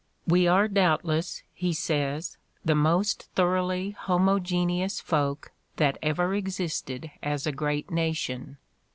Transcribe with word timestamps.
""We 0.25 0.47
are 0.47 0.67
doubtless," 0.67 1.43
he 1.53 1.73
says, 1.73 2.37
"the 2.65 2.73
most 2.73 3.29
thor 3.35 3.55
oughly 3.57 3.93
homogeneous 3.95 4.99
folk 4.99 5.51
that 5.75 5.99
ever 6.01 6.33
existed 6.33 7.11
as 7.21 7.45
a 7.45 7.51
great 7.51 7.91
nation. 7.91 8.57